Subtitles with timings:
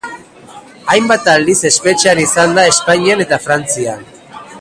[0.93, 4.03] Hainbat aldiz espetxean izan da Espainian eta Frantzian.